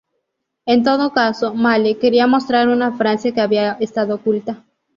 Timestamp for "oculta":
4.15-4.65